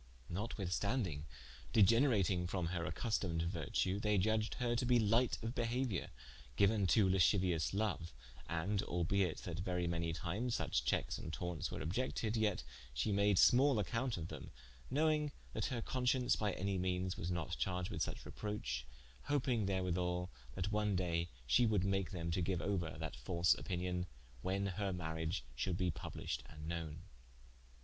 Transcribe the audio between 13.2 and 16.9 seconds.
smal accompte of them, knowing that her conscience by anye